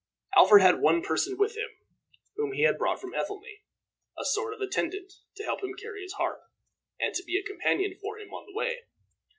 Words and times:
Alfred 0.35 0.63
had 0.63 0.81
one 0.81 1.03
person 1.03 1.37
with 1.37 1.55
him, 1.55 1.69
whom 2.35 2.53
he 2.53 2.63
had 2.63 2.79
brought 2.79 2.99
from 2.99 3.13
Ethelney 3.13 3.61
a 4.17 4.25
sort 4.25 4.51
of 4.51 4.59
attendant 4.59 5.13
to 5.35 5.43
help 5.43 5.61
him 5.63 5.75
carry 5.75 6.01
his 6.01 6.13
harp, 6.13 6.41
and 6.99 7.13
to 7.13 7.23
be 7.23 7.37
a 7.37 7.43
companion 7.47 7.95
for 8.01 8.17
him 8.17 8.33
on 8.33 8.47
the 8.47 8.53
way. 8.57 8.85